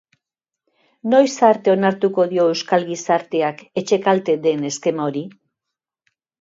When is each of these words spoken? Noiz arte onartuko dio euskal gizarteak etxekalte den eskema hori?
Noiz 1.13 1.33
arte 1.49 1.73
onartuko 1.75 2.25
dio 2.33 2.47
euskal 2.55 2.87
gizarteak 2.89 3.63
etxekalte 3.83 4.39
den 4.49 4.67
eskema 4.75 5.09
hori? 5.11 5.27